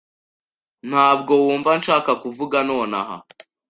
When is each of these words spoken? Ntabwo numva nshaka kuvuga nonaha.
Ntabwo 0.89 1.31
numva 1.39 1.69
nshaka 1.79 2.11
kuvuga 2.23 2.57
nonaha. 2.67 3.15